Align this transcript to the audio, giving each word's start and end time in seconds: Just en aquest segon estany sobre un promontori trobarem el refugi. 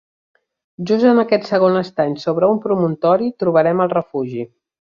Just 0.91 1.05
en 1.09 1.21
aquest 1.25 1.45
segon 1.51 1.77
estany 1.83 2.17
sobre 2.25 2.51
un 2.57 2.65
promontori 2.67 3.31
trobarem 3.45 3.85
el 3.89 3.97
refugi. 3.97 4.49